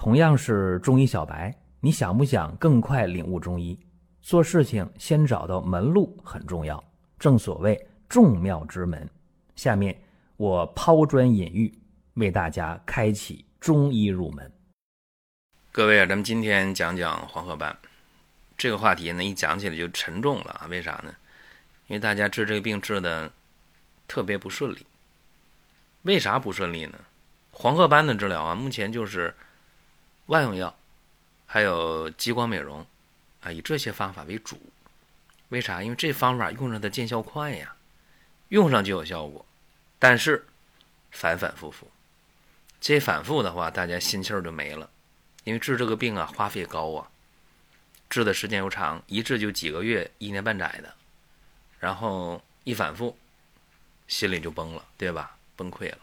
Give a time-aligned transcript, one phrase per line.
[0.00, 3.78] 同样是中医小白，你想不想更快领悟中医？
[4.22, 6.82] 做事情先找到门路很重要，
[7.18, 9.06] 正所谓众妙之门。
[9.56, 9.94] 下面
[10.38, 11.70] 我抛砖引玉，
[12.14, 14.50] 为大家开启中医入门。
[15.70, 17.76] 各位啊，咱们今天讲讲黄褐斑
[18.56, 20.66] 这个话题呢，一讲起来就沉重了啊。
[20.70, 21.14] 为啥呢？
[21.88, 23.30] 因为大家治这个病治的
[24.08, 24.86] 特别不顺利。
[26.04, 26.98] 为啥不顺利呢？
[27.50, 29.34] 黄褐斑的治疗啊，目前就是
[30.30, 30.72] 外用药，
[31.44, 32.86] 还有激光美容
[33.42, 34.60] 啊，以这些方法为主。
[35.48, 35.82] 为啥？
[35.82, 37.74] 因为这方法用上的见效快呀，
[38.50, 39.44] 用上就有效果。
[39.98, 40.46] 但是
[41.10, 41.90] 反反复复，
[42.80, 44.88] 这反复的话，大家心气儿就没了。
[45.42, 47.10] 因为治这个病啊，花费高啊，
[48.08, 50.94] 治的时间又长，一治就几个月、一年半载的，
[51.80, 53.18] 然后一反复，
[54.06, 55.36] 心里就崩了，对吧？
[55.56, 55.98] 崩溃了。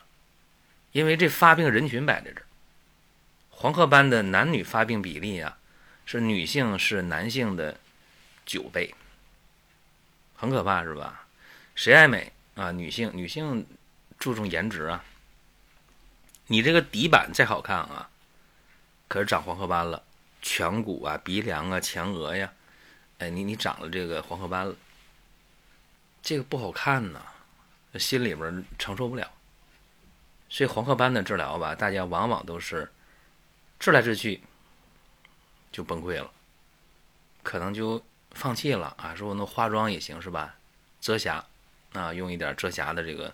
[0.92, 2.47] 因为这发病人群摆在这儿，
[3.60, 5.58] 黄褐斑的男女发病比例啊，
[6.06, 7.80] 是女性是男性的
[8.46, 8.94] 九倍，
[10.36, 11.26] 很可怕，是吧？
[11.74, 12.72] 谁爱美啊？
[12.72, 13.66] 女性，女性
[14.20, 15.04] 注重颜值啊。
[16.46, 18.12] 你这个底板再好看啊，
[19.08, 20.04] 可是长黄褐斑了，
[20.44, 22.54] 颧骨啊、鼻梁啊、前额呀，
[23.18, 24.76] 哎，你你长了这个黄褐斑了，
[26.22, 27.24] 这个不好看呐，
[27.96, 29.32] 心里边承受不了。
[30.48, 32.92] 所以黄褐斑的治疗吧，大家往往都是
[33.80, 34.42] 治来治去
[35.72, 36.32] 就崩溃了，
[37.44, 39.14] 可能就放弃了啊。
[39.16, 40.56] 说我那化妆也行是吧？
[41.00, 41.44] 遮瑕
[41.94, 43.34] 啊，用一点遮瑕的这个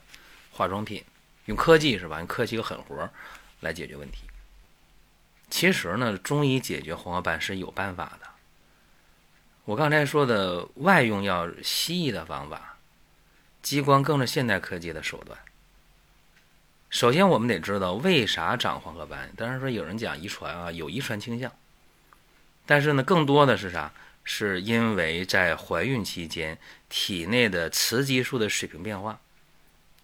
[0.51, 1.03] 化妆品，
[1.45, 2.19] 用科技是吧？
[2.19, 3.09] 用科技个狠活
[3.61, 4.19] 来解决问题。
[5.49, 8.27] 其实呢，中医解决黄褐斑是有办法的。
[9.65, 12.77] 我刚才说的外用药、西医的方法，
[13.61, 15.39] 激光更是现代科技的手段。
[16.93, 19.33] 首先，我们得知道为啥长黄褐斑。
[19.35, 21.51] 当然说有人讲遗传啊，有遗传倾向，
[22.67, 23.91] 但是呢，更多的是啥？
[24.23, 26.55] 是因为在怀孕期间
[26.89, 29.19] 体内的雌激素的水平变化，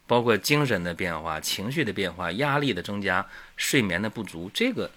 [0.08, 3.24] 包括精神的变化、情绪的变化、压力的增加、
[3.56, 4.90] 睡眠的不足，这个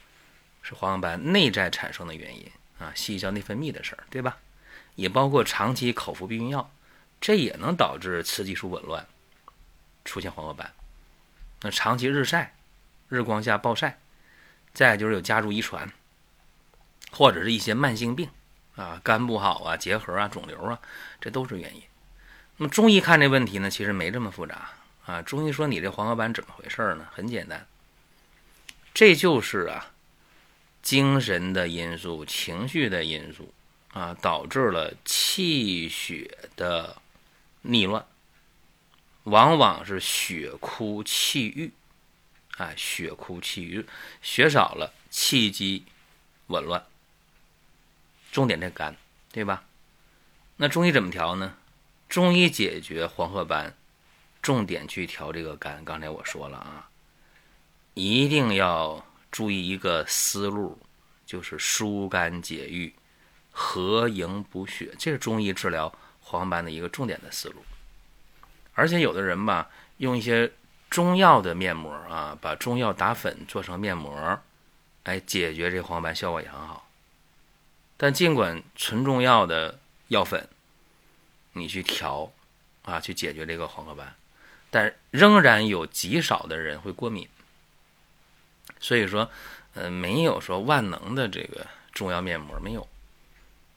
[0.63, 2.91] 是黄褐斑内在产生的原因啊。
[2.95, 4.39] 西医叫内分泌的事儿，对吧？
[4.95, 6.73] 也包括长期口服避孕药，
[7.21, 9.07] 这也能导致雌激素紊乱，
[10.07, 10.73] 出现黄褐斑。
[11.63, 12.55] 那长期日晒、
[13.09, 13.99] 日光下暴晒，
[14.75, 15.91] 再就是有家族遗传，
[17.13, 18.29] 或者是一些慢性病
[18.75, 20.81] 啊，肝不好啊、结核啊、肿瘤啊，
[21.21, 21.83] 这都是原因。
[22.57, 24.71] 那么中医看这问题呢，其实没这么复杂
[25.07, 25.23] 啊。
[25.23, 27.07] 中医说你这黄褐斑怎么回事呢？
[27.13, 27.67] 很简单，
[28.93, 29.93] 这就是啊，
[30.83, 33.55] 精神的因素、情绪的因素
[33.93, 36.97] 啊，导致了气血的
[37.63, 38.05] 逆乱。
[39.25, 41.73] 往往是血枯气郁，
[42.57, 43.87] 哎，血枯气郁，
[44.21, 45.85] 血少了，气机
[46.49, 46.85] 紊乱。
[48.33, 48.97] 重点在肝，
[49.31, 49.65] 对吧？
[50.57, 51.57] 那中医怎么调呢？
[52.09, 53.75] 中医解决黄褐斑，
[54.43, 55.85] 重点去调这个肝。
[55.85, 56.91] 刚才我说了啊，
[57.95, 60.79] 一定要注意一个思路，
[61.25, 62.93] 就是疏肝解郁、
[63.51, 67.65] 和营补血，这是中医治疗黄斑的一个重点的思路。
[68.75, 70.51] 而且有的人吧，用一些
[70.89, 74.41] 中药的面膜啊，把中药打粉做成面膜，
[75.05, 76.89] 哎，解决这黄斑效果也很好。
[77.97, 79.79] 但尽管纯中药的
[80.09, 80.49] 药粉，
[81.53, 82.33] 你去调
[82.83, 84.15] 啊，去解决这个黄褐斑，
[84.71, 87.29] 但仍然有极少的人会过敏。
[88.81, 89.31] 所以说，
[89.75, 92.89] 呃，没有说万能的这个中药面膜没有，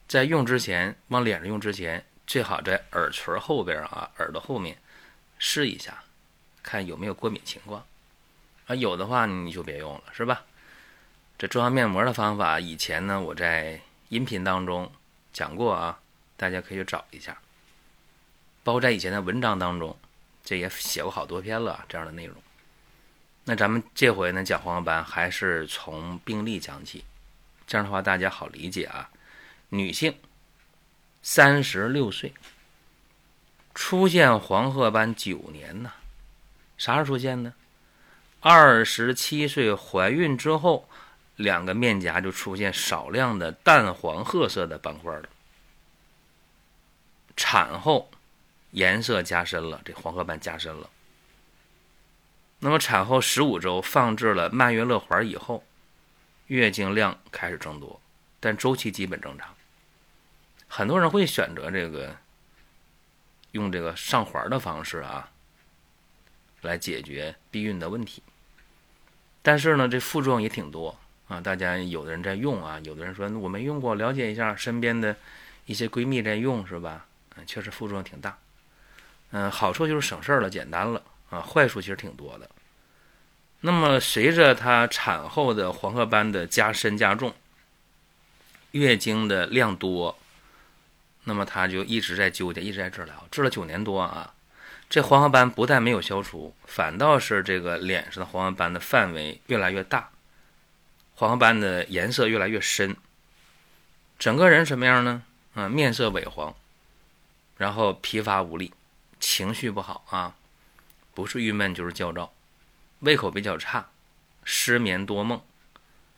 [0.07, 4.77] 在用之前，往脸上用之前，最好在耳垂后边啊，耳朵后面。
[5.37, 6.01] 试一下，
[6.63, 7.85] 看有没有过敏情况，
[8.67, 10.43] 啊，有的话你就别用了，是吧？
[11.37, 14.89] 这中药面膜的方法，以前呢我在音频当中
[15.33, 15.99] 讲过啊，
[16.37, 17.37] 大家可以找一下，
[18.63, 19.95] 包括在以前的文章当中，
[20.45, 22.41] 这也写过好多篇了这样的内容。
[23.43, 27.03] 那咱们这回呢讲黄褐斑，还是从病例讲起，
[27.67, 29.09] 这样的话大家好理解啊。
[29.67, 30.17] 女性，
[31.27, 32.31] 三十六岁。
[33.73, 35.91] 出现黄褐斑九年呢？
[36.77, 37.51] 啥时候出现呢？
[38.41, 40.87] 二十七岁怀孕之后，
[41.35, 45.27] 两个面颊就出现少量的淡黄褐色的斑块了。
[47.35, 48.11] 产后
[48.69, 50.87] 颜色加深了，这黄褐斑加深了。
[52.59, 55.63] 那么产后十五周放置了曼月乐环以后，
[56.47, 57.99] 月经量开始增多，
[58.39, 59.49] 但周期基本正常。
[60.67, 62.15] 很多人会选择这个。
[63.51, 65.31] 用这个上环的方式啊，
[66.59, 68.21] 来解决避孕的问题。
[69.41, 75.15] 但是呢，这副作用也挺多啊，大家有的人在用啊，有的人说我没用过，了解一下，身边的
[75.67, 77.05] 一些闺蜜在用是吧？
[77.37, 78.37] 嗯，确实副作用挺大。
[79.31, 82.49] 嗯，好处就是省事儿了，简单了啊，坏处其实挺多的。
[83.61, 87.33] 那么随着她产后的黄褐斑的加深加重，
[88.71, 90.19] 月经的量多，
[91.25, 94.33] 那么他就一直在纠结，一直在治疗，治了九年多啊。
[94.87, 100.11] 这黄褐斑不但没有消除，反倒是这个脸上的黄褐斑的范围越来越大，
[101.15, 102.95] 黄褐斑的颜色越来越深，
[104.19, 105.23] 整个人什么样呢？
[105.55, 106.55] 嗯，面色萎黄，
[107.57, 108.73] 然后疲乏无力，
[109.19, 110.35] 情绪不好啊，
[111.15, 112.31] 不是郁闷就是焦躁，
[112.99, 113.89] 胃口比较差，
[114.43, 115.41] 失眠多梦，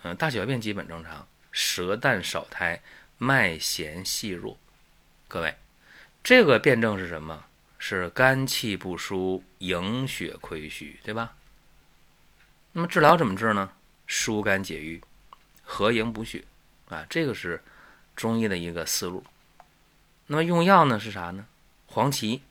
[0.03, 2.81] 嗯，大小便基本正常，舌淡少苔，
[3.17, 4.57] 脉弦细弱。
[5.27, 5.57] 各位，
[6.23, 7.43] 这个辩证是什么？
[7.79, 11.35] 是肝气不舒，营血亏虚，对吧？
[12.71, 13.71] 那么治疗怎么治呢？
[14.07, 15.01] 疏肝解郁，
[15.63, 16.45] 和营补血，
[16.89, 17.61] 啊，这个是
[18.15, 19.23] 中医的一个思路。
[20.27, 21.45] 那么用药呢是啥呢？
[21.85, 22.41] 黄芪、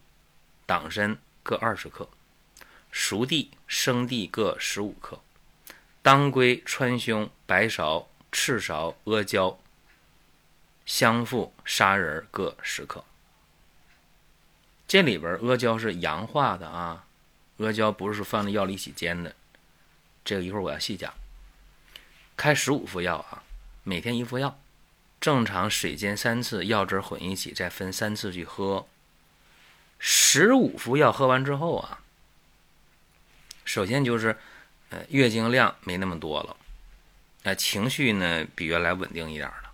[0.66, 2.08] 党参各二十克，
[2.92, 5.20] 熟地、生地各十五克，
[6.02, 9.58] 当归、川芎、白芍、赤芍、阿胶、
[10.86, 13.04] 香附、砂仁各十克。
[14.88, 17.04] 这里边阿胶是阳化的啊，
[17.58, 19.34] 阿胶不是放在药里一起煎的，
[20.24, 21.12] 这个一会儿我要细讲。
[22.36, 23.42] 开十五副药啊，
[23.82, 24.58] 每天一副药，
[25.20, 28.86] 正常水煎三次，药汁混一起，再分三次去喝。
[29.98, 32.00] 十五副药喝完之后啊，
[33.64, 34.38] 首先就是
[34.90, 36.56] 呃月经量没那么多了，
[37.42, 39.65] 哎情绪呢比原来稳定一点了。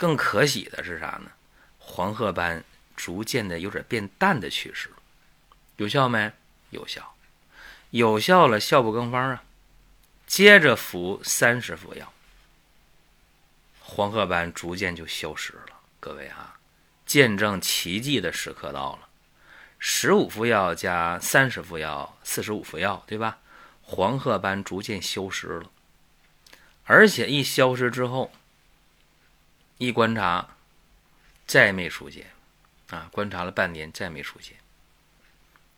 [0.00, 1.30] 更可喜的是啥呢？
[1.78, 2.64] 黄褐斑。
[2.96, 4.90] 逐渐的有点变淡的趋势，
[5.76, 6.30] 有效没？
[6.68, 7.14] 有效，
[7.92, 9.42] 有效了，效不更方啊！
[10.26, 12.12] 接着服三十副药，
[13.80, 15.80] 黄褐斑逐渐就消失了。
[15.98, 16.58] 各位啊，
[17.06, 19.08] 见证奇迹的时刻到了，
[19.78, 23.38] 十五副药加三十副药，四十五副药，对吧？
[23.80, 25.70] 黄褐斑逐渐消失了，
[26.84, 28.30] 而且一消失之后，
[29.80, 30.46] 一观察，
[31.46, 32.26] 再没出现。
[32.90, 34.58] 啊，观察了半年再没出现。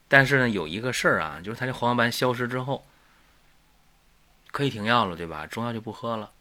[0.09, 2.85] 但是呢，有一个事儿啊，就是他这黄斑消失之后，
[4.51, 5.47] 可以停药了，对吧？
[5.47, 6.33] 中药就不喝了。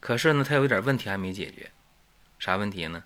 [0.00, 1.70] 可是呢，他有一点问题还没解决，
[2.40, 3.04] 啥问题呢？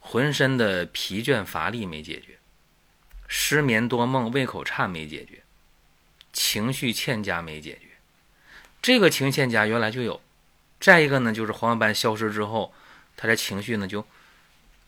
[0.00, 2.38] 浑身的疲倦乏力没解决，
[3.28, 5.42] 失眠多梦、胃口差没解决，
[6.32, 7.88] 情绪欠佳没解决。
[8.80, 10.22] 这个情绪欠佳原来就有。
[10.82, 12.74] 再一个呢，就是黄褐斑消失之后，
[13.16, 14.04] 他的情绪呢就。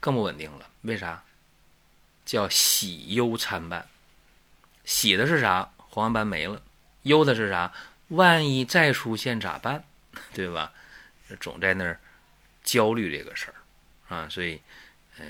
[0.01, 1.23] 更不稳定了，为啥？
[2.27, 3.89] 叫喜忧参半。
[4.85, 5.73] 喜的是啥？
[5.79, 6.61] 黄斑没了。
[7.05, 7.73] 忧的是啥？
[8.09, 9.83] 万一再出现咋办？
[10.35, 10.75] 对吧？
[11.41, 11.99] 总在那儿
[12.63, 14.61] 焦虑这个事儿啊，所以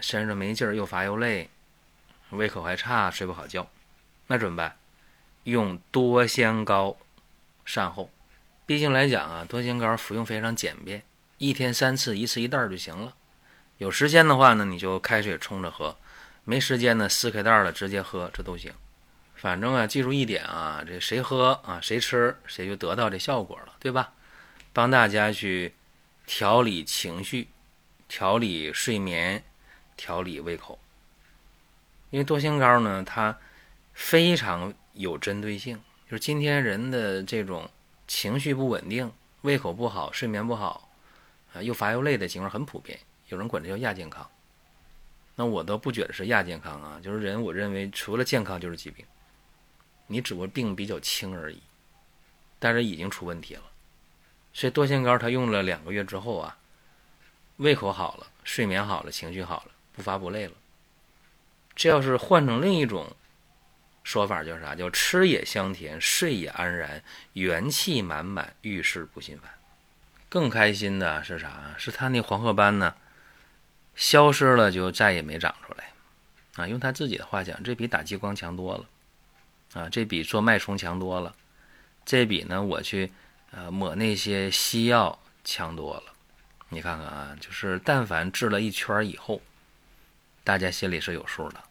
[0.01, 1.49] 身上没劲儿，又乏又累，
[2.31, 3.71] 胃口还差，睡不好觉。
[4.27, 4.77] 那怎么办？
[5.45, 6.97] 用多香膏
[7.65, 8.11] 善后。
[8.67, 11.03] 毕竟来讲啊，多香膏服用非常简便，
[11.39, 13.15] 一天三次，一次一袋就行了。
[13.79, 15.97] 有时间的话呢，你就开水冲着喝；
[16.45, 18.73] 没时间呢，撕开袋了直接喝，这都行。
[19.35, 24.13] 反正啊，记住一点啊，这谁喝啊，谁吃，谁就得到这效果了，对吧？
[24.73, 25.75] 帮大家去
[26.27, 27.49] 调理情绪、
[28.09, 29.45] 调理睡眠、
[29.97, 30.79] 调理胃口。
[32.09, 33.37] 因为多香膏呢，它
[33.93, 35.79] 非常有针对性。
[36.09, 37.69] 就是今天人的这种
[38.07, 39.11] 情绪不稳定、
[39.43, 40.89] 胃口不好、睡眠不好
[41.53, 42.99] 啊，又乏又累的情况很普遍。
[43.29, 44.29] 有人管这叫亚健康，
[45.35, 49.05] 那我倒不觉得是亚健康啊，就是人，我认为除了健康就是疾病，
[50.07, 51.61] 你只不过病比较轻而已，
[52.59, 53.63] 但是已经出问题了。
[54.53, 56.57] 所以多腺膏它用了两个月之后啊，
[57.57, 60.53] 胃口好了，睡眠好了，情绪好了，不乏不累了。
[61.75, 63.11] 这要是换成另一种
[64.05, 64.77] 说法叫啥？
[64.77, 69.51] 叫吃也香甜，睡也安然，元气满满，遇事不心烦。
[70.29, 71.75] 更开心的是啥？
[71.77, 72.95] 是他那黄褐斑呢？
[73.97, 75.93] 消失了就再也没长出来，
[76.57, 81.33] 啊，用他自己的话讲，这比打激光强多了，啊，这比做脉冲强多了，
[82.05, 83.13] 这比呢我去
[83.53, 86.13] 呃抹那些西药强多了。
[86.71, 89.41] 你看看啊，就是但凡治了一圈以后，
[90.43, 91.63] 大家心里是有数的，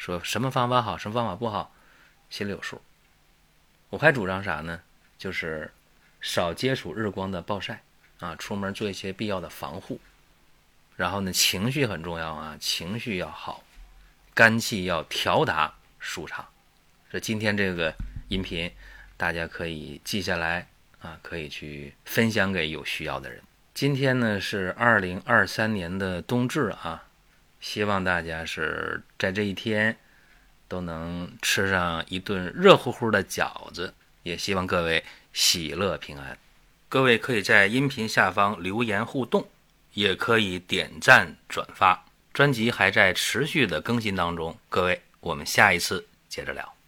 [0.00, 1.74] 说什么方法好，什么方法不好，
[2.30, 2.80] 心里有数。
[3.90, 4.80] 我还主张啥呢？
[5.18, 5.70] 就是
[6.22, 7.82] 少接触日光的暴晒，
[8.18, 10.00] 啊，出门做一些必要的防护。
[10.96, 13.62] 然后呢，情绪很重要啊，情绪要好，
[14.32, 16.48] 肝气要调达舒畅。
[17.10, 17.94] 这今天这个
[18.28, 18.72] 音频，
[19.18, 20.66] 大家可以记下来
[21.02, 23.42] 啊，可以去分享给有需要的人。
[23.74, 27.04] 今天呢是二零二三年的冬至啊，
[27.60, 29.96] 希望大家是在这一天
[30.66, 36.36] 都能吃上一顿热乎乎的饺子，也希望各位喜乐平安。
[36.88, 39.48] 各位可以在音频下方留言互动，
[39.92, 42.04] 也可以点赞转发。
[42.32, 46.79] 专辑还在持续的更新当中，各位，我们下一次接着聊。